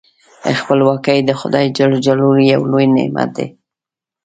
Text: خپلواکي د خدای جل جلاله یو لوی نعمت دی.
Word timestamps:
خپلواکي 0.59 1.19
د 1.23 1.31
خدای 1.39 1.65
جل 1.77 1.91
جلاله 2.05 2.41
یو 2.53 2.61
لوی 2.71 2.85
نعمت 2.95 3.29
دی. 3.37 3.47